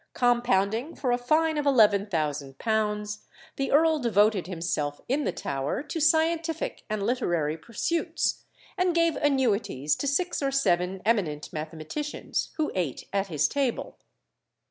[0.15, 3.17] Compounding for a fine of £11,000,
[3.55, 8.43] the earl devoted himself in the Tower to scientific and literary pursuits,
[8.79, 13.99] and gave annuities to six or seven eminent mathematicians, who ate at his table.